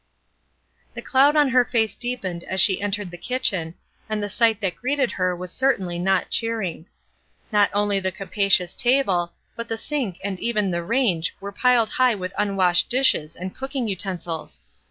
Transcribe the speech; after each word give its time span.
The 0.95 1.03
cloud 1.03 1.35
on 1.35 1.49
her 1.49 1.63
face 1.63 1.93
deepened 1.93 2.43
as 2.45 2.59
she 2.59 2.81
entered 2.81 3.11
the 3.11 3.19
kitchen, 3.19 3.75
and 4.09 4.17
the 4.23 4.29
sight 4.29 4.59
that 4.61 4.75
greeted 4.75 5.11
her 5.11 5.35
was 5.35 5.51
certainly 5.51 5.99
not 5.99 6.31
cheering. 6.31 6.87
Not 7.51 7.69
only 7.71 7.99
the 7.99 8.11
capacious 8.11 8.73
table, 8.73 9.33
but 9.55 9.67
the 9.67 9.77
sink 9.77 10.17
and 10.23 10.39
even 10.39 10.71
the 10.71 10.81
range 10.81 11.35
were 11.39 11.51
piled 11.51 11.89
high 11.89 12.15
with 12.15 12.33
unwashed 12.35 12.89
dishes 12.89 13.35
and 13.35 13.55
cooking 13.55 13.87
utensils. 13.87 14.59